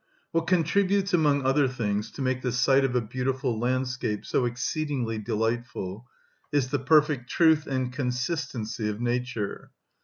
[0.31, 5.19] What contributes among other things to make the sight of a beautiful landscape so exceedingly
[5.19, 6.07] delightful
[6.51, 9.69] is the perfect truth and consistency of nature.